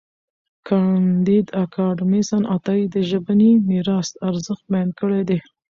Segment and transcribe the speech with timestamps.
[0.67, 5.39] کانديد اکاډميسن عطايي د ژبني میراث ارزښت بیان کړی دی.